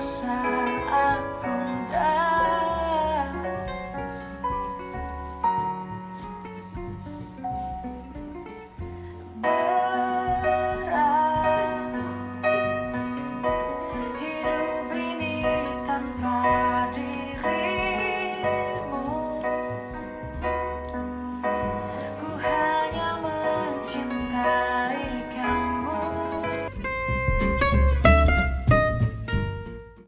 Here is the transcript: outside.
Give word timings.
outside. 0.00 0.49